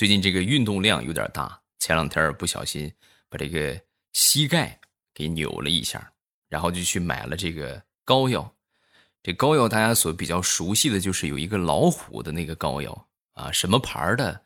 [0.00, 2.90] 最近这个运动量有点大，前两天不小心
[3.28, 3.78] 把这个
[4.14, 4.80] 膝盖
[5.12, 6.10] 给扭了一下，
[6.48, 8.50] 然后就去买了这个膏药。
[9.22, 14.42] 这膏药大家所比较熟悉的就是有一个老虎的那个膏药啊，什么牌的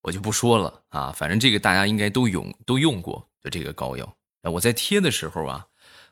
[0.00, 4.16] 我就不说了啊，反正这个大家应该都用都用过就这个膏药。
[4.42, 5.66] 我在贴的时候啊，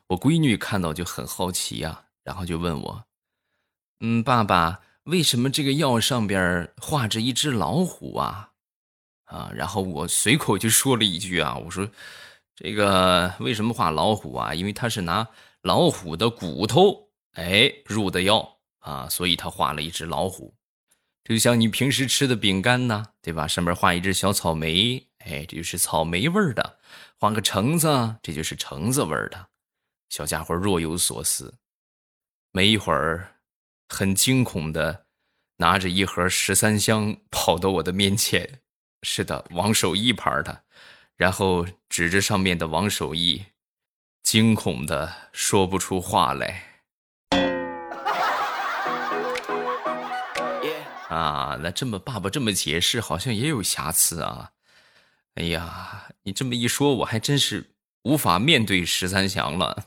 [0.07, 3.05] 我闺女看到就很好奇呀，然后就问我
[4.03, 8.49] ：“嗯，爸爸，为什么这个药上边画着一只老虎啊？”
[9.33, 11.89] 啊，然后我随口就说了一句啊，我说
[12.55, 14.53] ：“这个为什么画老虎啊？
[14.53, 15.27] 因为他是拿
[15.63, 20.53] 老虎的骨头哎入的药啊，所以他画了一只老虎。
[21.23, 23.47] 就像你平时吃的饼干呢，对吧？
[23.47, 26.77] 上面画一只小草莓，哎，这就是草莓味儿的。”
[27.17, 29.47] 画个橙子，这就是橙子味儿的。
[30.09, 31.55] 小家伙若有所思，
[32.51, 33.37] 没一会儿，
[33.87, 35.05] 很惊恐的
[35.57, 38.59] 拿着一盒十三香跑到我的面前。
[39.03, 40.63] 是的，王守义牌的，
[41.17, 43.47] 然后指着上面的王守义，
[44.23, 46.63] 惊恐的说不出话来。
[51.09, 54.51] 啊，那这么爸爸这么解释，好像也有瑕疵啊。
[55.35, 57.71] 哎呀，你这么一说，我还真是
[58.03, 59.85] 无法面对十三祥了。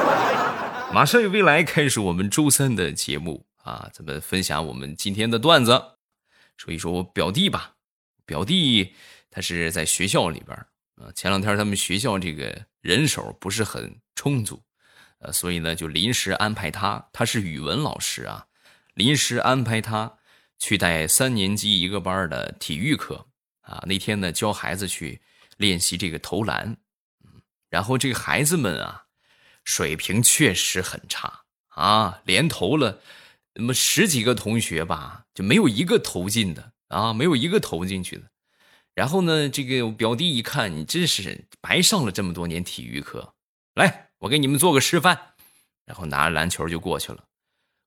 [0.92, 5.96] 马上与未来开始我们周三的节目啊，咱们分享我们今天的段子，
[6.56, 7.77] 说一说我表弟吧。
[8.28, 8.94] 表弟
[9.30, 10.54] 他是在学校里边
[10.96, 14.62] 啊，前两天他们学校这个人手不是很充足，
[15.20, 18.46] 呃，所以呢就临时安排他，他是语文老师啊，
[18.92, 20.18] 临时安排他
[20.58, 23.24] 去带三年级一个班的体育课。
[23.62, 25.20] 啊，那天呢教孩子去
[25.58, 26.76] 练习这个投篮，
[27.22, 29.04] 嗯，然后这个孩子们啊，
[29.62, 33.00] 水平确实很差啊，连投了
[33.52, 38.22] 那么十几个同学吧，就没有一个投进的啊，没有一个投进去的。
[38.94, 43.34] 然后呢，这个我表弟一看，你真是白上了这么多年体育课，
[43.74, 45.34] 来，我给你们做个示范。
[45.84, 47.24] 然后拿着篮球就过去了，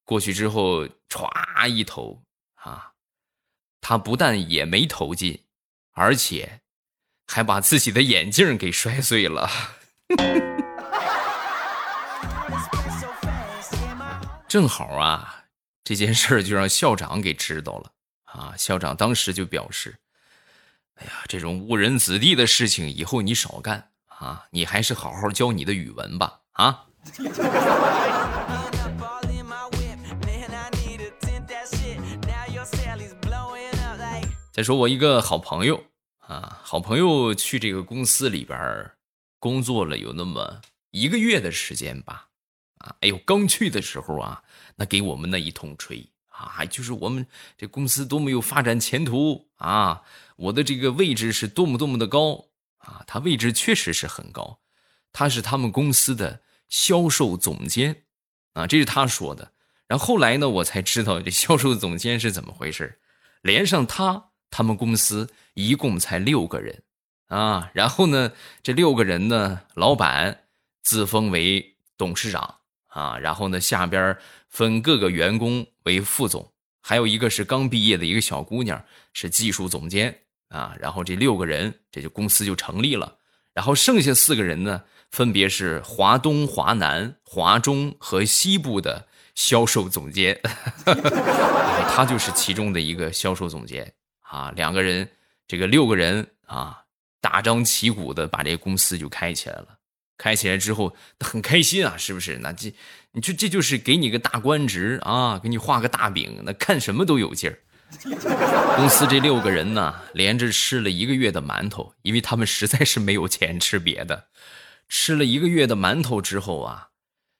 [0.06, 2.24] 过去之后歘一投
[2.56, 2.94] 啊，
[3.80, 5.44] 他不但也没投进。
[5.94, 6.62] 而且，
[7.28, 9.50] 还把自己的眼镜给摔碎了。
[14.48, 15.46] 正好啊，
[15.84, 17.92] 这件事就让校长给知道了
[18.34, 18.56] 啊！
[18.58, 19.98] 校长当时就表示
[20.96, 24.48] ：“哎呀，这种误人子弟的事情以后你少干啊！
[24.52, 26.86] 你还是好好教你的语文吧啊！”
[34.54, 35.84] 再说我一个好朋友
[36.20, 38.92] 啊，好朋友去这个公司里边
[39.40, 40.62] 工作了有那么
[40.92, 42.28] 一个月的时间吧，
[42.78, 44.44] 啊，哎呦，刚去的时候啊，
[44.76, 46.06] 那给我们那一通吹
[46.42, 47.26] 啊，就是我们
[47.58, 50.04] 这公司多么有发展前途啊，
[50.36, 52.46] 我的这个位置是多么多么的高
[52.78, 54.60] 啊，他位置确实是很高，
[55.14, 58.04] 他是他们公司的销售总监
[58.54, 59.52] 啊，这是他说的。
[59.88, 63.00] 然后后来呢，我才知道这销售总监是怎么回事
[63.42, 64.30] 连上他。
[64.54, 66.84] 他们公司一共才六个人，
[67.28, 70.44] 啊，然后呢，这六个人呢，老板
[70.84, 72.56] 自封为董事长，
[72.92, 83.18] 啊，然后呢，下边分各个员工为副总，还有一个是刚毕业的一个小姑娘是技术总监，啊，然后这六个人这就公司就成立了，
[83.54, 90.40] 然后剩下四个人呢，分别是华东、华南、华中和西部的销售总监，
[91.96, 93.94] 他就是其中的一个销售总监。
[94.20, 95.10] 啊，两个人，
[95.48, 96.84] 这个六个人啊，
[97.20, 99.68] 大张旗鼓的把这个公司就开起来了。
[100.22, 102.38] 开起来之后 很开心啊，是不是？
[102.44, 102.72] 那这，
[103.14, 107.58] 你说这就是给你个大官职啊，给你画个大饼，那看什么都有劲儿。
[108.78, 114.28] 公司这六个人呢，连着吃了一个月的馒头，因为他们实在是没有钱吃别的。
[114.88, 116.90] 吃了一个月的馒头之后啊，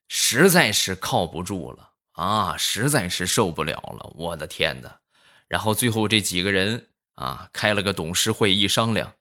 [0.08, 4.12] 实在是靠不住了啊，实在是受不了了。
[4.16, 4.98] 我的天哪！
[5.48, 9.14] 然后最后这几个人啊，开了个董事会，一商量，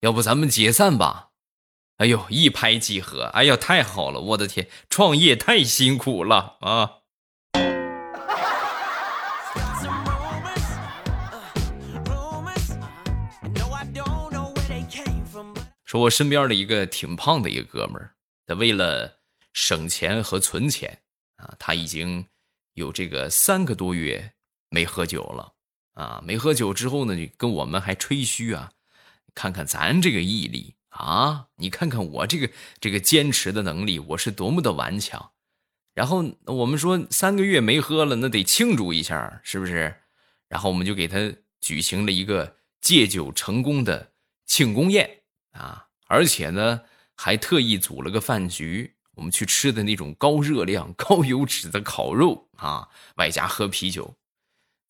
[0.00, 1.29] 要不咱们解散吧？
[2.00, 4.18] 哎呦，一拍即合，哎呀，太好了！
[4.18, 6.92] 我的天，创业太辛苦了啊！
[15.84, 18.14] 说，我身边的一个挺胖的一个哥们儿，
[18.46, 19.18] 他为了
[19.52, 21.02] 省钱和存钱
[21.36, 22.24] 啊，他已经
[22.72, 24.32] 有这个三个多月。
[24.70, 25.52] 没喝酒了
[25.94, 26.22] 啊！
[26.24, 28.70] 没喝酒之后呢，就跟我们还吹嘘啊，
[29.34, 31.46] 看看咱这个毅力啊！
[31.56, 35.32] 你看看我这个这个坚持的能力，我是多么的顽强。
[35.94, 40.02] 然后我们说三个月没喝了，那得庆祝一下，是不是？
[40.48, 44.12] 然后我们就给他举行了一个戒酒成功的
[44.46, 45.22] 庆功宴
[45.52, 46.82] 啊，而且呢，
[47.16, 54.16] 还特意组了个饭局，我们去吃的那种高热量、高油脂的烤肉啊，外加喝啤酒，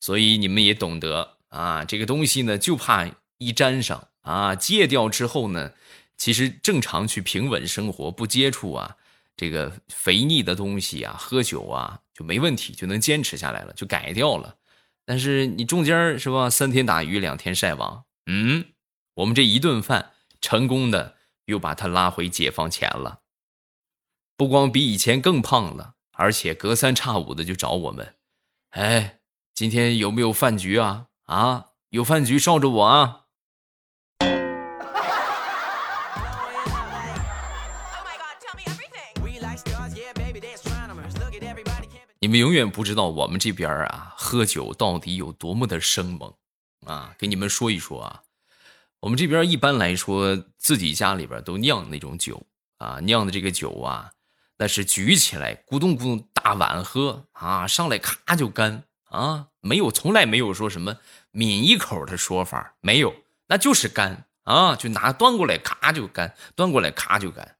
[0.01, 5.73] 所以你们也懂得啊，这个东西呢，就怕一沾上啊，戒掉之后呢，
[6.21, 8.95] 其实正常去平稳生活，不接触啊。
[9.39, 14.55] 这个肥腻的东西啊，喝酒啊就没问题，就能坚持下来了，就改掉了。
[15.07, 18.67] 但是你中间是吧，三天打鱼两天晒网，嗯，
[19.15, 20.13] 我们这一顿饭
[20.43, 23.21] 成功的又把他拉回解放前了，
[24.37, 28.17] 不光比以前更胖了，而且隔三差五的就找我们，
[28.73, 29.21] 哎，
[29.55, 31.07] 今天有没有饭局啊？
[31.25, 33.29] 啊，有饭局捎着我啊。
[42.23, 46.35] 你们永远不知道我们这边啊，喝酒到底有多么的生猛
[46.85, 47.15] 啊！
[47.19, 48.23] 给你们说一说啊，
[49.01, 52.47] 我们这边一般来说，自己家里边都酿那种酒
[52.77, 54.13] 啊，酿的这个酒啊，
[54.59, 60.99] 那是举起来咕咚咕咚大碗喝啊，上来咔就干啊，没有从来没有说什么
[61.33, 63.15] 抿一口的说法，没有，
[63.47, 67.57] 那就是干啊，就拿端过来咔就干，端过来咔就干。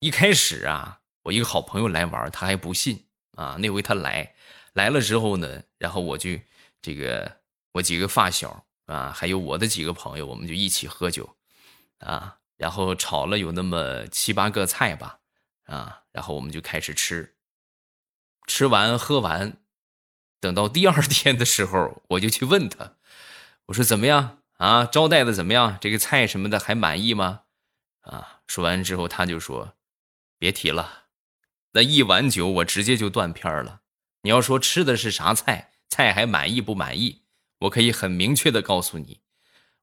[0.00, 0.95] 一开始啊，
[1.26, 3.04] 我一个好朋友来玩，他还不信。
[3.36, 4.34] 啊，那回他来，
[4.72, 6.30] 来了之后呢，然后我就
[6.80, 7.40] 这个
[7.72, 11.36] 我几个发小啊，还有我的几个朋友，我们就一起喝酒，
[11.98, 15.18] 啊，然后炒了有那么七八个菜吧，
[15.64, 17.34] 啊，然后我们就开始吃，
[18.46, 19.58] 吃完喝完，
[20.40, 22.94] 等到第二天的时候，我就去问他，
[23.66, 24.86] 我说怎么样啊？
[24.86, 25.76] 招待的怎么样？
[25.78, 27.42] 这个菜什么的还满意吗？
[28.00, 29.74] 啊，说完之后他就说，
[30.38, 31.05] 别提了。
[31.76, 33.82] 那一碗酒，我直接就断片了。
[34.22, 37.20] 你要说吃的是啥菜，菜还满意不满意？
[37.58, 39.20] 我可以很明确的告诉你，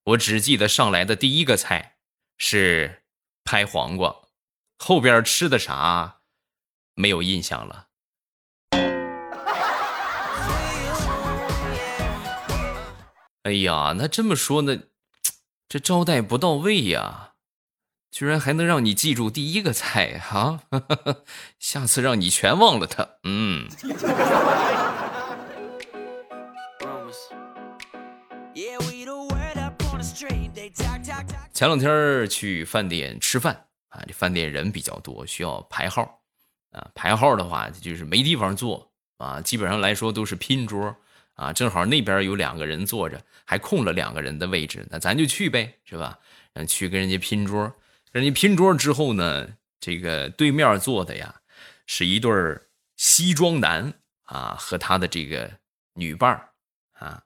[0.05, 1.97] 我只记得上来的第一个菜
[2.35, 3.03] 是
[3.43, 4.23] 拍黄瓜，
[4.79, 6.21] 后边吃的啥
[6.95, 7.89] 没有印象了。
[13.43, 14.79] 哎呀，那这么说呢，
[15.69, 17.32] 这招待不到位呀。
[18.13, 20.59] 居然还能让你记住第一个菜哈，
[21.57, 23.09] 下次让你全忘了它。
[23.23, 23.67] 嗯。
[31.51, 36.21] 前两天去饭店吃饭啊，这饭店人比较多，需要排号
[36.71, 36.87] 啊。
[36.93, 40.95] 排号的话就是没地方坐啊，基本上来说都是拼桌
[41.33, 41.51] 啊。
[41.51, 46.19] 正好那边有两个人坐着，还空了两个人的位置，那咱就去呗，是吧？
[46.53, 47.73] 嗯，去跟人家拼桌。
[48.13, 51.41] 人家拼桌之后呢，这个对面坐的呀，
[51.87, 52.31] 是一对
[52.95, 53.91] 西装男
[54.25, 55.51] 啊和他的这个
[55.95, 56.49] 女伴儿
[56.93, 57.23] 啊，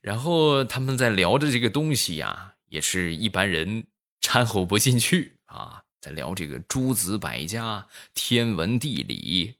[0.00, 3.86] 然后他们在聊着这个东西呀，也是一般人
[4.22, 9.56] 掺和不进去啊，在聊这个诸子百家、天文地理，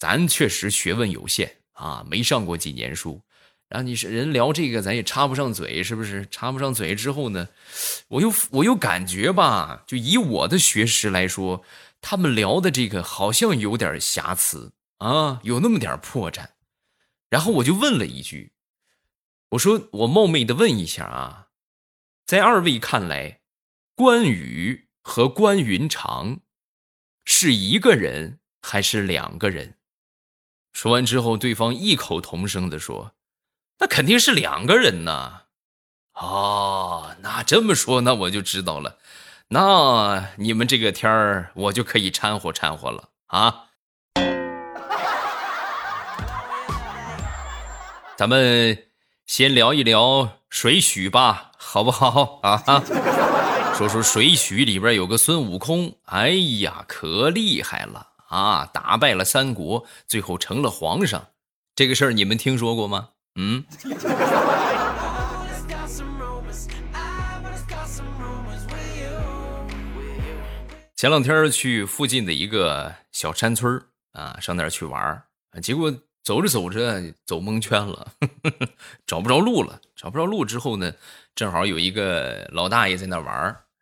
[0.00, 3.22] 咱确实学问有限啊，没上过几年书。
[3.72, 6.28] 然后你是人聊这个，咱也插不上嘴，是不是？
[6.30, 7.48] 插不上嘴之后呢，
[8.08, 11.64] 我又我又感觉吧，就以我的学识来说，
[12.02, 16.48] 他们聊的这个好像有点瑕疵啊，有那么点破绽。
[17.30, 18.52] 然后我就问了一句，
[19.52, 21.46] 我说我冒昧的问一下啊，
[22.26, 23.40] 在二位看来，
[23.94, 26.40] 关羽和关云长
[27.24, 29.76] 是一个人还是两个人？
[30.74, 33.14] 说完之后，对方异口同声的说。
[33.82, 35.42] 那肯定是两个人呐，
[36.14, 38.96] 哦，那这么说，那我就知道了。
[39.48, 43.64] 那你们这个天儿，我就可以掺和掺和了啊。
[48.16, 48.84] 咱们
[49.26, 52.62] 先聊一聊水浒吧，好不好啊？
[53.74, 56.28] 说说水浒里边有个孙悟空，哎
[56.60, 58.64] 呀，可厉害了啊！
[58.72, 61.30] 打败了三国，最后成了皇上，
[61.74, 63.08] 这个事儿你们听说过吗？
[63.36, 63.64] 嗯，
[70.94, 75.22] 前两天去附近的一个小山村啊，上那儿去玩
[75.62, 78.12] 结果走着走着走蒙圈了，
[79.06, 79.80] 找不着路了。
[79.96, 80.92] 找不着路之后呢，
[81.34, 83.34] 正好有一个老大爷在那玩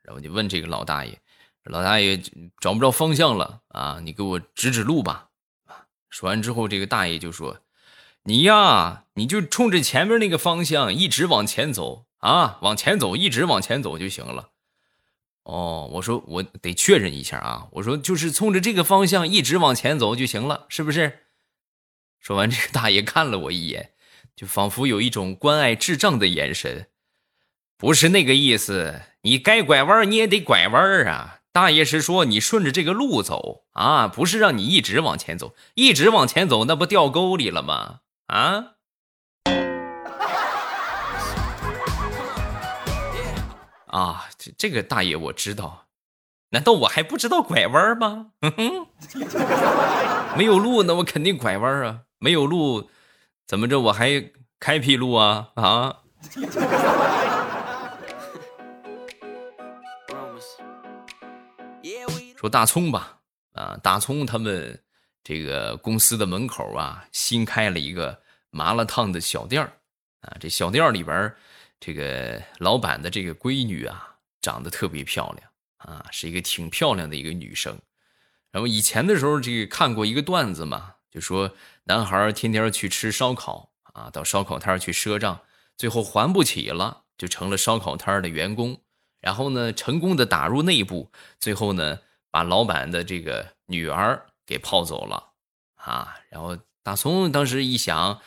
[0.02, 1.18] 然后就问这个老大爷
[1.64, 2.16] ：“老大爷
[2.60, 5.28] 找不着方向了啊，你给我指指路吧。”
[6.08, 7.58] 说完之后，这个大爷就说。
[8.24, 14.50] 你呀，你就冲着前面那个方向一直往前走啊，往前走，一直往前走就行了。
[15.44, 21.20] 哦，我说我得确认一下啊，我说就是冲着这个方向一直往前走就行了，是不是？
[22.20, 23.92] 说完，这个大爷看了我一眼，
[24.36, 26.88] 就仿佛有一种关爱智障的眼神。
[27.78, 31.38] 不是那个意思，你该拐弯你也得拐弯啊！
[31.52, 38.00] 大爷是说你顺着这个路走啊，不是让你一直往前走，一直往前走那不掉沟里了吗？
[38.30, 38.64] 啊？
[43.86, 45.88] 啊，这这个大爷我知道，
[46.50, 48.30] 难道我还不知道拐弯吗？
[50.36, 52.02] 没有路，那我肯定拐弯啊！
[52.18, 52.88] 没有路，
[53.48, 55.48] 怎么着我还开辟路啊？
[55.56, 55.96] 啊？
[62.36, 63.18] 说大葱吧，
[63.54, 64.80] 啊，大葱他们
[65.22, 69.72] 这个公司的门口啊，新开了一个麻辣烫的小店儿，
[70.22, 71.32] 啊，这小店儿里边
[71.78, 77.78] 这个老板的这个闺女啊，长得特别漂亮啊，是一个挺漂亮的一个女生。
[78.50, 85.40] 然后以前的时候，这个看过一个段子嘛，就说男孩天天去吃烧烤啊，到烧烤摊去赊账，
[85.76, 88.80] 最后还不起了，就成了烧烤摊的员工。
[89.20, 92.00] 然后呢，成功的打入内部，最后呢，
[92.30, 95.32] 把老板的这个女儿给泡走了
[95.76, 96.16] 啊。
[96.28, 98.20] 然后大葱当时一想。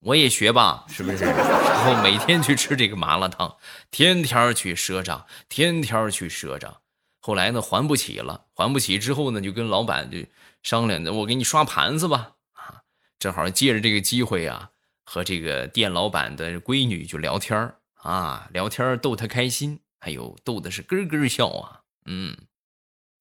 [0.00, 1.24] 我也学吧，是不是？
[1.24, 3.56] 然后每天去吃这个麻辣烫，
[3.90, 6.80] 天天去赊账，天天去赊账。
[7.18, 10.18] 后来呢，还不起了，还不起之后呢，就跟老板就
[10.62, 12.34] 商量的，我给你刷盘子吧。
[12.52, 12.82] 啊，
[13.18, 14.70] 正好借着这个机会啊，
[15.02, 21.80] 和这个店老板的闺女就聊天啊，聊天逗她开心，哎呦，逗的是咯咯笑啊。
[22.04, 22.36] 嗯，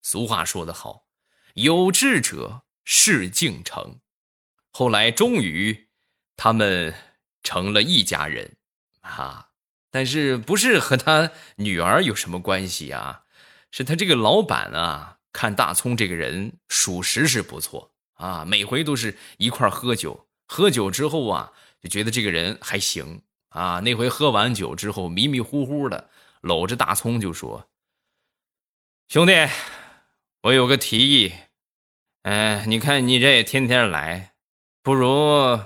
[0.04, 1.05] 俗话说得好，
[1.56, 4.00] 有志者事竟成。
[4.72, 5.82] 后来终于。
[6.38, 6.94] 他们
[7.44, 8.58] 成了一家人，
[9.00, 9.52] 啊，
[9.90, 13.24] 但是不是和他女儿有什么关系啊？
[13.72, 23.80] 是他这个老板啊，看大葱这个人属实是不错啊，每回都是一块喝酒，喝酒之后啊，就觉得这个人还行啊。
[23.80, 26.10] 那回喝完酒之后，迷迷糊糊的
[26.42, 27.70] 搂着大葱就说
[29.08, 29.32] ：“兄弟，
[30.42, 31.34] 我有个提议，
[32.26, 34.34] 哎，你看你这也天天来，
[34.82, 35.60] 不如……”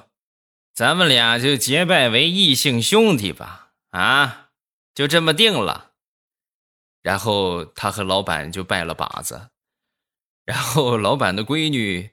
[0.76, 4.50] 咱们俩就结拜为异姓兄弟吧，啊，
[4.94, 5.92] 就这么定了。
[7.02, 9.52] 然后他和老板就拜了把子，
[10.44, 12.12] 然后老板的闺女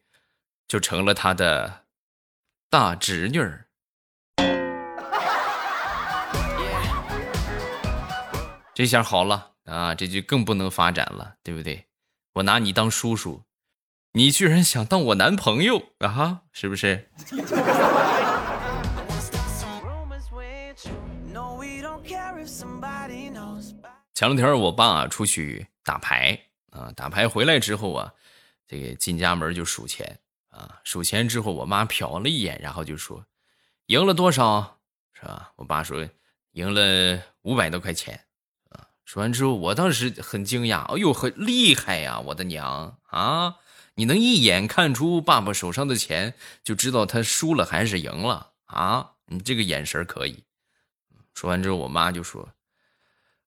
[0.68, 1.86] 就成了他的
[2.70, 3.66] 大侄女儿。
[8.74, 11.86] 这下好了啊，这就更不能发展了，对不对？
[12.34, 13.42] 我拿你当叔叔，
[14.16, 16.40] 你居然想当我男朋友啊？
[16.50, 17.06] 是不是？
[24.14, 28.10] 前两天我爸出去打牌啊，打牌回来之后啊，
[28.66, 30.18] 这个进家门就数钱
[30.48, 33.22] 啊，数钱之后，我妈瞟了一眼，然后就说
[33.88, 34.78] ：“赢了多少？
[35.12, 36.08] 是吧？”我爸说
[36.52, 38.18] ：“赢了五百多块钱。”
[38.72, 42.18] 啊，说完之后，我当时很惊讶，哎呦，很厉害呀！
[42.20, 43.56] 我的娘啊，
[43.96, 49.12] 你能一眼看出爸爸手上的钱，就知道他输了还是赢了啊？
[49.26, 50.44] 你这个眼神可以。
[51.34, 52.50] 说完之后，我妈就说。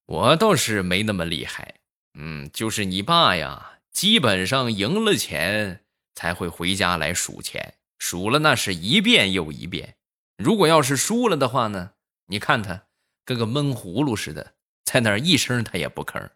[0.06, 1.76] 我倒是没那么厉害，
[2.16, 9.98] 嗯，就是你爸呀，基本上赢了钱才会回家来数钱，数了那是一遍又一遍。
[10.36, 11.92] 如果要是输了的话呢，
[12.26, 12.86] 你看他
[13.24, 16.30] 跟个闷葫芦似的，在那儿一声他也不吭。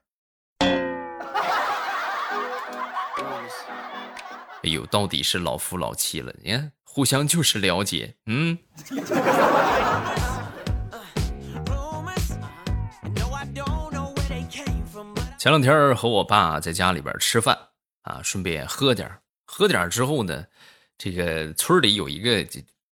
[4.63, 8.57] 哎呦，到底是老夫老妻了，你看互相就是了解，嗯。
[15.37, 17.57] 前两天和我爸在家里边吃饭
[18.03, 19.11] 啊，顺便喝点
[19.45, 20.45] 喝点之后呢，
[20.97, 22.47] 这个村里有一个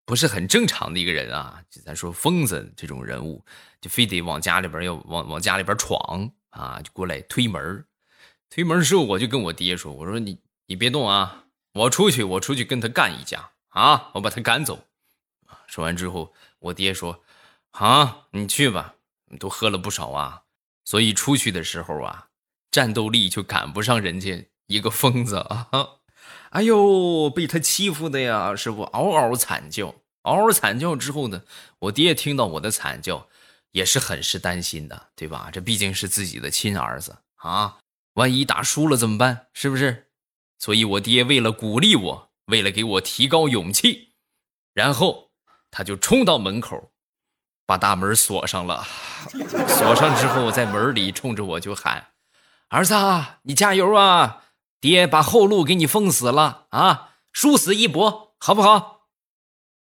[0.05, 3.45] 不是很正常的一个人啊，就咱说疯子这种人物，
[3.79, 7.85] 就非得往家里边要往往家里边闯啊，就过来推门
[8.49, 14.85] 推门之后，我就跟我爹说：“我说你你别动啊，我出去我出去跟他干一架啊，我把他赶走。”
[15.67, 17.23] 说完之后，我爹说
[17.71, 18.95] ：“好，你去吧，
[19.25, 20.43] 你都喝了不少啊，
[20.83, 22.27] 所以出去的时候啊。”
[22.71, 25.69] 战斗力就赶不上人家一个疯子啊！
[26.51, 31.41] 哎呦，被他欺负的呀，师傅嗷嗷惨叫，嗷嗷惨叫之后呢，
[31.79, 33.27] 我爹听到我的惨叫，
[33.71, 35.49] 也是很是担心的，对吧？
[35.51, 37.79] 这毕竟是自己的亲儿子啊，
[38.13, 39.47] 万一打输了怎么办？
[39.51, 40.08] 是不是？
[40.59, 44.13] 所以我爹为了鼓励我，为了给我提高勇气，
[44.73, 45.31] 然后
[45.71, 46.91] 他就冲到门口，
[47.65, 48.85] 把大门锁上了。
[49.67, 52.07] 锁上之后，在门里冲着我就喊。
[52.67, 52.93] 儿子，
[53.43, 54.43] 你加油啊！
[54.81, 59.07] 爹把后路给你封死了啊，殊死一搏，好不好？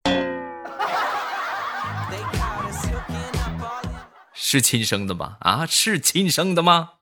[4.32, 5.36] 是亲生的吗？
[5.40, 6.92] 啊，是亲生的吗？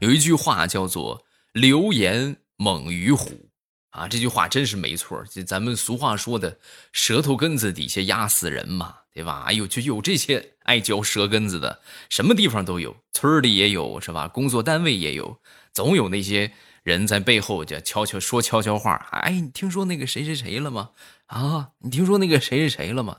[0.00, 3.50] 有一句话叫做“流言猛于虎”，
[3.90, 5.22] 啊，这句话真是没错。
[5.24, 6.58] 就咱们俗话说的
[6.92, 9.44] “舌头根子底下压死人”嘛，对吧？
[9.46, 14.26] 哎呦，就有这些爱嚼舌根子的，什么地方都有，村里也有，是吧？
[14.26, 15.40] 工作单位也有，
[15.72, 16.52] 总有那些
[16.82, 18.94] 人在背后就悄悄说悄悄话。
[19.12, 20.92] 哎，你听说那个谁谁谁了吗？
[21.26, 23.18] 啊，你听说那个谁谁谁了吗？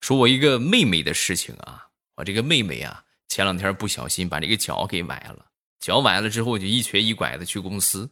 [0.00, 5.46] 说我一个妹妹的事情啊，我这个妹妹啊，前两天不小心把这个脚给崴了。
[5.78, 8.10] 脚崴了之后，就一瘸一拐的去公司，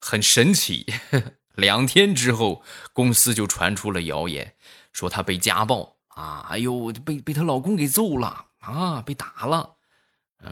[0.00, 0.86] 很神奇。
[1.56, 4.54] 两天之后，公司就传出了谣言，
[4.92, 6.46] 说她被家暴啊！
[6.50, 9.76] 哎呦，被被她老公给揍了啊，被打了。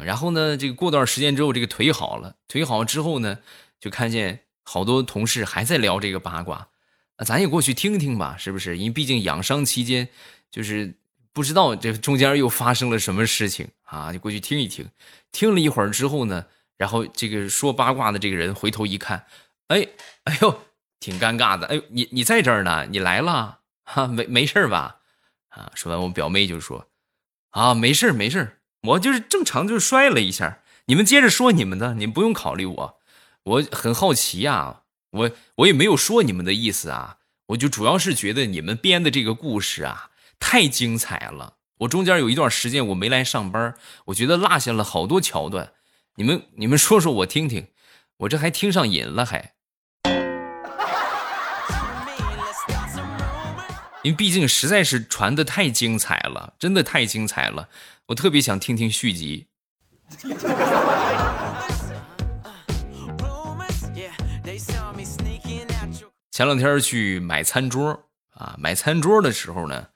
[0.02, 2.36] 然后呢，这个过段时间之后，这个腿好了。
[2.48, 3.38] 腿好之后呢，
[3.78, 6.68] 就看见好多同事还在聊这个八卦，
[7.16, 8.78] 啊，咱也过去听听吧，是不是？
[8.78, 10.08] 因为毕竟养伤期间，
[10.50, 10.98] 就是。
[11.34, 14.12] 不知道这中间又发生了什么事情啊？
[14.12, 14.90] 就过去听一听，
[15.32, 16.46] 听了一会儿之后呢，
[16.76, 19.26] 然后这个说八卦的这个人回头一看，
[19.68, 19.86] 哎，
[20.24, 20.62] 哎呦，
[21.00, 21.66] 挺尴尬的。
[21.68, 22.86] 哎，你你在这儿呢？
[22.90, 23.60] 你来了？
[23.84, 25.00] 哈，没没事吧？
[25.50, 26.88] 啊，说完我表妹就说，
[27.50, 30.60] 啊，没事没事我就是正常就摔了一下。
[30.86, 33.00] 你们接着说你们的，你们不用考虑我。
[33.44, 40.10] 我很好奇呀，我我也没有说你们的意思啊，我就主要是觉得你们编的这个故事啊。
[40.40, 41.54] 太精彩了！
[41.78, 43.74] 我中间有一段时间我没来上班，
[44.06, 45.72] 我觉得落下了好多桥段。
[46.14, 47.66] 你们你们说说我听听，
[48.18, 49.54] 我这还听上瘾了还。
[54.04, 57.68] 因为毕竟实在是传的太精彩了，真的太精彩了，
[58.06, 59.48] 我特别想听听续集。
[66.30, 69.88] 前两天去买餐桌啊，买餐桌的时候呢。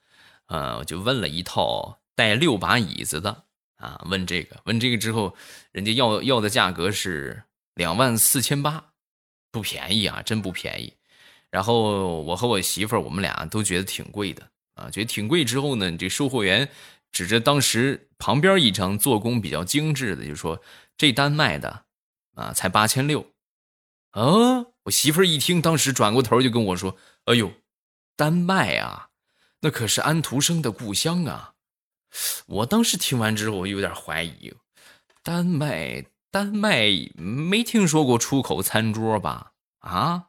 [0.49, 3.45] 呃，我就问了一套带六把椅子的
[3.77, 5.37] 啊，问这个，问这个之后，
[5.73, 7.45] 人家要要的价格是
[7.75, 8.93] 两万四千八，
[9.53, 10.93] 不便宜啊，真不便宜。
[11.51, 15.45] 然后我和我媳妇儿，我们俩都觉得挺贵的啊，觉得挺贵。
[15.45, 16.69] 之后呢，这售货员
[17.13, 20.61] 指着当时旁边一张做工比较精致的，就说
[20.97, 21.85] 这单卖的
[22.35, 23.33] 啊，才八千六。
[24.11, 26.97] 啊，我媳妇儿一听，当时转过头就跟我说
[27.27, 27.53] ：“哎呦，
[28.17, 29.08] 单卖啊！”
[29.61, 31.55] 那可是安徒生的故乡啊！
[32.47, 34.55] 我当时听完之后，我有点怀疑，
[35.23, 39.53] 丹麦，丹麦没听说过出口餐桌吧？
[39.81, 40.29] 啊？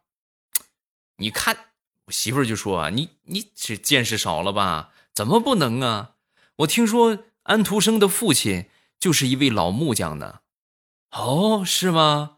[1.18, 1.72] 你看，
[2.06, 4.92] 我媳妇就说啊，你你这见识少了吧？
[5.14, 6.16] 怎么不能啊？
[6.58, 10.40] 我听说安徒生的父亲就是一位老木匠呢。
[11.12, 12.38] 哦，是吗？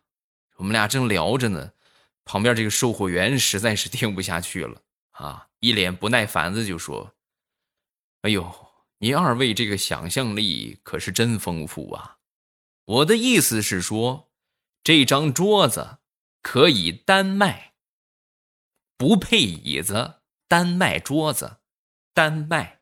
[0.57, 1.71] 我们俩正聊着呢，
[2.25, 4.81] 旁边这个售货员实在是听不下去了。
[5.11, 7.13] 啊，一脸不耐烦的就说
[8.23, 8.51] ：“哎呦，
[8.97, 12.17] 您二位这个想象力可是真丰富啊！
[12.85, 14.31] 我的意思是说，
[14.83, 15.99] 这张桌子
[16.41, 17.73] 可以单卖，
[18.97, 21.57] 不配椅子，单卖桌子，
[22.15, 22.79] 单卖。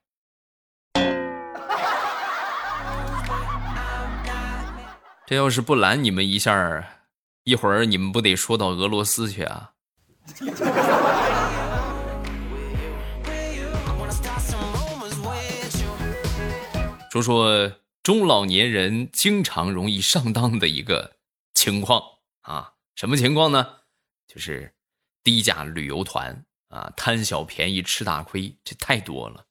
[5.28, 7.02] 这要是不拦你们一下，
[7.44, 9.74] 一会儿你们不得说到俄罗斯去啊？”
[17.12, 21.18] 说说中老年人经常容易上当的一个
[21.54, 22.02] 情况
[22.42, 23.80] 啊，什么情况呢？
[24.28, 24.76] 就是
[25.24, 29.48] 低价旅游团啊，贪小便宜吃大亏，这太多了。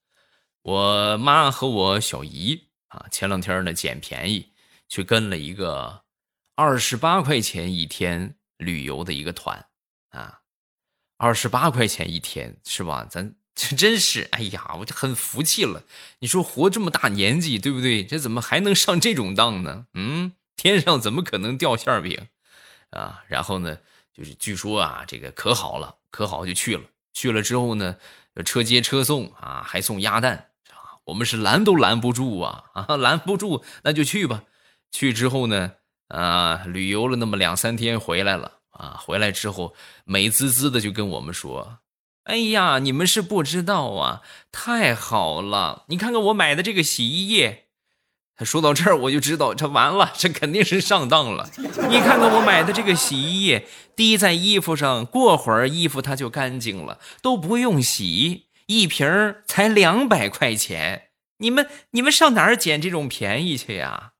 [0.62, 4.52] 我妈和我小姨啊，前两天呢捡便宜
[4.88, 6.04] 去跟了一个
[6.54, 9.68] 二十八块钱一天旅游的一个团
[10.10, 10.42] 啊，
[11.16, 13.04] 二十八块钱一天是吧？
[13.10, 13.34] 咱。
[13.58, 15.82] 这 真是，哎呀，我就很服气了。
[16.20, 18.04] 你说活这么大年纪，对不对？
[18.04, 19.86] 这怎么还能上这种当呢？
[19.94, 22.28] 嗯，天上怎么可能掉馅饼
[22.90, 23.24] 啊？
[23.26, 23.76] 然后呢，
[24.16, 26.84] 就是据说啊，这个可好了，可好就去了。
[27.12, 27.96] 去了之后呢，
[28.44, 31.02] 车接车送啊，还送鸭蛋啊。
[31.06, 34.44] 我们是拦都拦不住啊啊，拦不住，那就去吧。
[34.92, 35.72] 去之后呢，
[36.06, 38.96] 啊，旅游了那么两三天，回来了啊。
[39.04, 41.80] 回来之后，美滋滋的就跟我们说。
[42.28, 44.20] 哎呀，你们是不知道啊！
[44.52, 47.64] 太好了，你看看我买的这个洗衣液。
[48.36, 51.50] 他说到这儿，我就知道这完了，这肯定是上当了。
[51.56, 61.08] 你看看我买的这个洗衣液，滴在衣服上，过会儿衣服它就干净了，都不用洗，一瓶才两百块钱。
[61.38, 64.12] 你们你们上哪儿捡这种便宜去呀？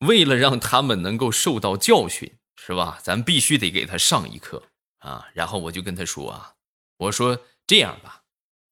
[0.00, 2.98] 为了让他们能够受到教训，是吧？
[3.02, 4.64] 咱必须得给他上一课。
[4.98, 5.26] 啊。
[5.32, 6.52] 然后我就跟他说啊，
[6.98, 8.22] 我说这样吧，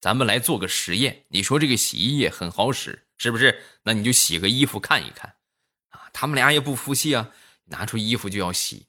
[0.00, 1.24] 咱们来做个实验。
[1.28, 3.62] 你说这个洗衣液很好使，是不是？
[3.82, 5.34] 那你就洗个衣服看一看。
[5.90, 7.30] 啊，他们俩也不服气啊，
[7.66, 8.86] 拿出衣服就要洗。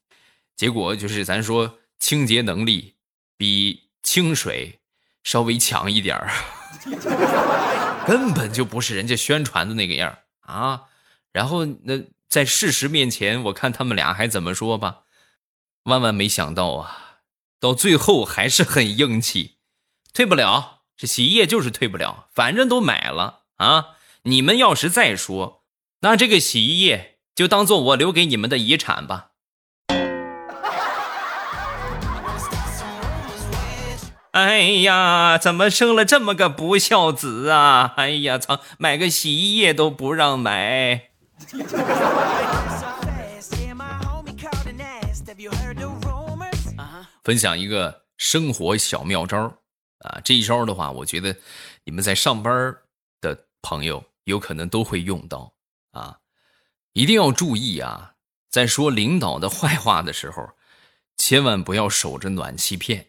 [0.56, 2.96] 结果就是咱说清洁能力
[3.38, 4.80] 比清水
[5.24, 6.32] 稍微强一点儿，
[8.08, 10.86] 根本就不是人家宣传的那个样啊。
[11.32, 15.04] 然后那在事实面前，我看他们俩还怎么说吧。
[15.84, 17.07] 万万没想到啊，
[17.60, 19.58] 到最后还是很硬气，
[20.14, 23.98] 退不了，这洗衣液就是退不了，反正都买了啊。
[24.24, 25.64] 你们要是再说，
[26.02, 29.30] 那这个洗衣液就当做我留给你们的遗产吧。
[34.32, 37.94] 哎呀，怎么生了这么个不孝子啊！
[37.98, 41.10] 哎呀，操，买个洗衣液都不让买。
[47.28, 49.38] 分享一个生活小妙招
[50.00, 50.22] 啊！
[50.24, 51.36] 这一招的话，我觉得
[51.84, 52.74] 你们在上班
[53.20, 55.54] 的朋友有可能都会用到
[55.92, 56.20] 啊！
[56.94, 58.14] 一定要注意啊，
[58.50, 60.52] 在说领导的坏话的时候，
[61.18, 63.08] 千万不要守着暖气片。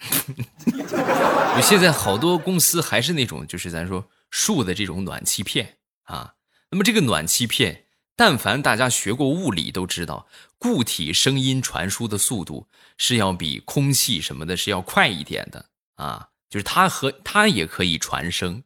[1.62, 6.36] 现在好多公司还是那种，就是咱说竖的这种暖气片啊。
[6.70, 7.84] 那么这个暖气片，
[8.20, 10.28] 但凡大家学过物理都知道，
[10.58, 16.28] 固体声音传输的速度是要比空气什么的是要快一点的啊。
[16.50, 18.62] 就是它和它也可以传声。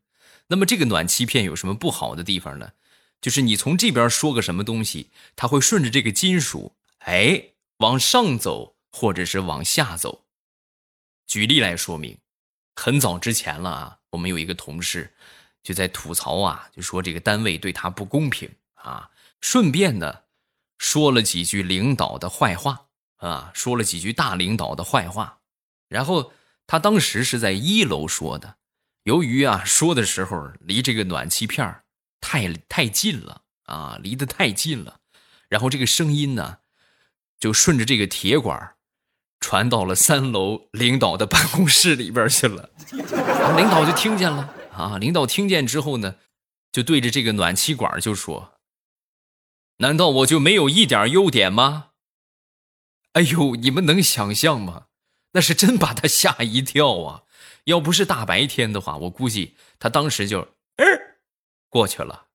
[0.49, 2.73] 那么这个暖气片有什么不好的地方呢？
[3.21, 10.25] 就是你从这边说个什么东西，它会顺着这个金属，哎，往上走或者是往下走。
[11.29, 12.19] 举例来说明，
[12.75, 15.15] 很早之前了啊，我们有一个同事
[15.63, 19.09] 就在吐槽啊，就说这个单位对他不公平啊，
[19.45, 20.21] 顺便呢
[20.79, 25.41] 说了几句领导的坏话啊，说了几句大领导的坏话。
[25.87, 26.33] 然后
[26.67, 28.57] 他当时是在一楼说的，
[29.03, 31.83] 由于啊说的时候离这个暖气片
[32.23, 35.01] 太太近了啊，离得太近了，
[35.51, 36.61] 然后这个声音呢
[37.39, 38.77] 就顺着这个铁管。
[39.41, 44.97] 传到了三楼领导的办公室里边去了，领导就听见了啊！
[44.97, 46.15] 领导听见之后呢，
[46.73, 48.54] 就对着这个暖气管就说
[49.79, 51.91] ：“难道我就没有一点优点吗？”
[53.15, 54.87] 哎呦，你们能想象吗？
[55.33, 57.23] 那是真把他吓一跳啊！
[57.65, 60.41] 要不是大白天的话，我估计他当时就
[60.77, 60.87] 嗯
[61.69, 62.27] 过去了。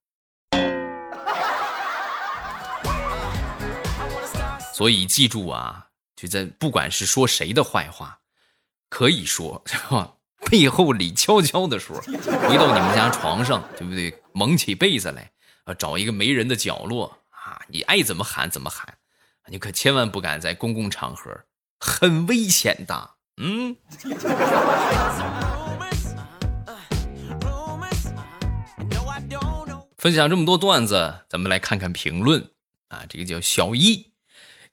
[4.74, 5.88] 所以记住啊。
[6.16, 8.20] 就在不管是说谁的坏话，
[8.90, 10.16] 可以说是吧？
[10.52, 14.14] 背后里悄悄的说，回到你们家床上，对不对？
[14.34, 15.32] 蒙起被子来，
[15.64, 17.19] 啊，找一个没人的角落
[17.50, 19.00] 啊，你爱怎么喊怎么喊，
[19.48, 21.46] 你可千万不敢在公共场合，
[21.80, 23.16] 很危险的。
[23.38, 23.76] 嗯。
[29.98, 32.52] 分享这么多段子，咱们来看看评论
[32.90, 33.04] 啊。
[33.10, 34.14] 这个叫小一。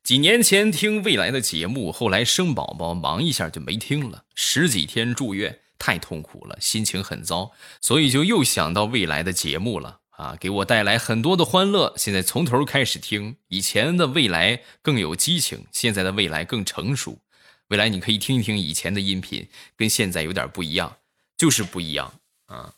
[0.04, 11.94] 几年前听未来的节目，后来生宝宝忙一下就没听了，十几天住院太痛苦了，心情很糟，所以就又想到未来的节目了啊，给我带来很多的欢乐。
[11.96, 17.20] 现在从头开始听，以前的未来更有激情，现在的未来更成熟。
[17.68, 20.98] 未来你可以听一听以前的音频，跟现在有点不一样，
[21.36, 22.74] 就是不一样啊，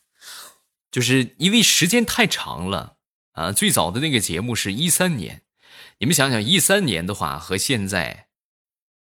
[0.90, 2.96] 就是因为时间太长了
[3.33, 3.53] 啊。
[3.53, 5.42] 最早的那个节目是一三年。
[5.98, 8.29] 你们想想，一三年的话和现在，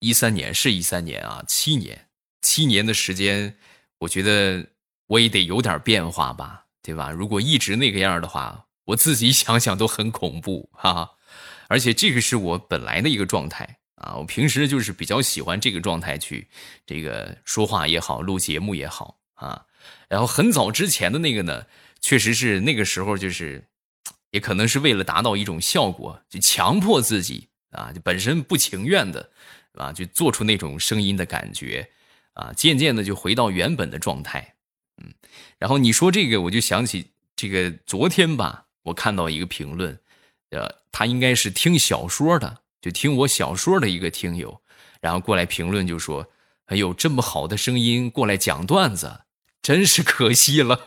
[0.01, 2.09] 一三年是一三年啊，七年，
[2.41, 3.57] 七年的时间，
[3.99, 4.69] 我觉得
[5.09, 7.11] 我也得有点变化吧，对吧？
[7.11, 11.11] 如果一直那个样的话，我自己 想想都很恐怖哈。
[11.69, 16.49] 而且这个是我本来的一个状态啊，我平时就是比较喜欢这个状态去
[16.87, 19.67] 这个说话也好，录节目也好啊。
[20.09, 21.67] 然后很早之前的那个呢，
[22.01, 23.65] 确实是那个时候就是。
[24.33, 29.31] 也可能是为了达到一种效果，就强迫自己啊，就本身不情愿的，
[29.75, 31.89] 啊，就做出那种声音的感觉，
[32.35, 34.55] 啊，渐渐的就回到原本的状态，
[34.99, 35.15] 嗯。
[35.59, 39.99] 然后你说这个，我就想起这个昨天吧，我看到一个评论，
[40.51, 44.61] 呃，他应该是听小说的，就听我小说的一个听友，
[45.01, 46.27] 然后过来评论就说
[46.67, 49.21] ：“哎呦，这么好的声音过来讲段子，
[49.63, 50.81] 真是可惜了。”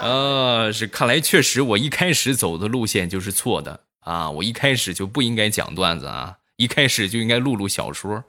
[0.00, 4.30] 呃，是看来确实我一开始走的路线就是错的啊！
[4.30, 8.22] 我一开始就不应该讲段子啊，一开始就应该录录小说。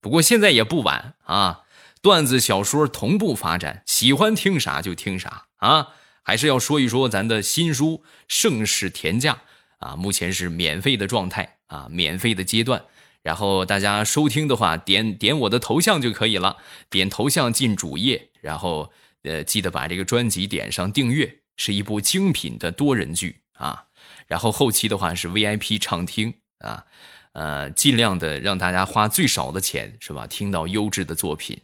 [0.00, 1.62] 不过现在也不晚啊，
[2.04, 5.94] 段子小说同步发展，喜欢听啥就听啥啊！
[6.22, 9.32] 还是要说一说咱的新书《盛世田价》
[9.86, 12.84] 啊，目前是免费的状态啊，免费的阶段。
[13.22, 16.58] 然后大家收听的话，点点我的头像就可以了，
[16.90, 23.84] 点头像进主页，然后呃记得把这个专辑点上订阅，是一部精品的多人剧啊。
[24.26, 26.84] 然后后期的话是 VIP 畅听啊，
[27.32, 30.26] 呃，尽量的让大家花最少的钱是吧？
[30.26, 31.58] 听到优质的作品，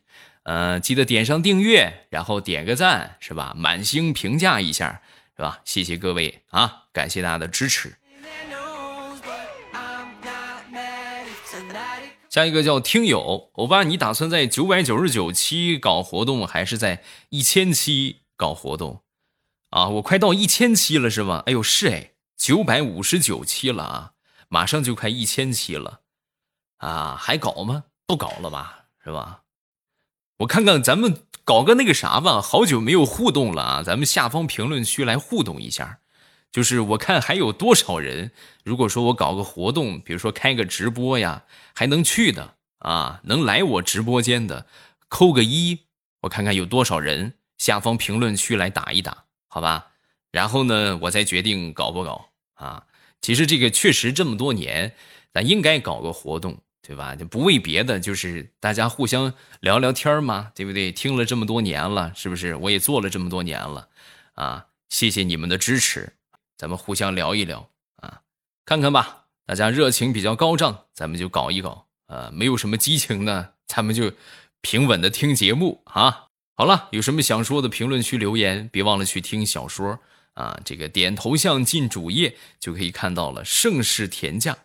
[0.51, 3.55] 呃，记得点上订阅，然后点个赞是吧？
[3.57, 5.01] 满星评价一下
[5.37, 5.61] 是吧？
[5.65, 7.97] 谢谢各位啊，感谢大家的支持。
[12.29, 19.05] 下一个叫听友，欧巴，你打算在九百九十九期搞活动，还是在一千期搞活动？
[19.69, 21.45] 啊，我快到一千期了是吧？
[21.47, 22.11] 哎呦，是哎。
[22.37, 24.13] 九百五十九期了啊，
[24.49, 26.01] 马上就快一千期了，
[26.79, 27.85] 啊，还搞吗？
[28.05, 29.39] 不搞了吧，是吧？
[30.40, 35.98] 我看看咱们搞个那个啥吧，好久没有互动了啊，咱们下方评论区来互动一下。
[36.50, 38.33] 就是我看还有多少人，
[38.64, 44.66] 如果说我搞个活动，比如说开个直播呀，还能去的啊，能来我直播间的，
[45.09, 45.81] 扣个一，
[46.22, 49.88] 我看看有多少人，下方评论区来打一打，好吧？
[50.33, 52.31] 然后呢，我再决定搞不搞。
[52.55, 52.85] 啊，
[53.20, 54.94] 其实这个确实这么多年，
[55.35, 56.59] 咱应该搞个活动，
[56.90, 57.14] 对吧？
[57.14, 60.90] 就不为别的，就是大家互相聊聊天嘛，对不对？
[60.90, 62.57] 听了这么多年了，是不是？
[62.57, 63.88] 我也做了这么多年了，
[64.35, 66.14] 啊，谢谢你们的支持，
[66.57, 67.70] 咱们互相聊一聊
[68.03, 68.22] 啊，
[68.66, 72.29] 看看吧，大家热情比较高涨，咱们就搞一搞啊。
[72.33, 74.12] 没有什么激情呢，咱们就
[74.61, 76.26] 平稳的听节目啊。
[76.57, 80.00] 好了，有什么想说的，评论区留言，别忘了去听小说。
[80.35, 84.59] 啊，这个点头像进主页就可以看到了盛世田价！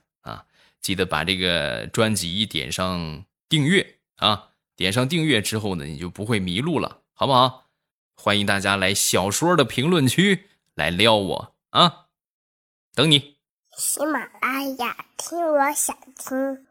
[0.85, 4.49] 记得把这个专辑点上订阅啊！
[4.75, 7.71] 点上订阅之后呢，你就不会迷路了，好不好？
[8.13, 10.45] 欢迎大家来小说的评论区
[10.75, 12.05] 来撩我啊！
[12.93, 13.37] 等你。
[13.75, 16.64] 喜马拉雅听，我想听。